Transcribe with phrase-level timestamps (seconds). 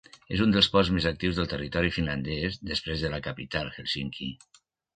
[0.35, 4.35] És un dels ports més actius del territori finlandès, després de la capital Hèlsinki.